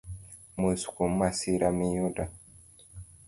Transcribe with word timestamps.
Mos 0.61 0.81
kuom 0.93 1.11
masira 1.19 1.67
miyudo 1.77 2.23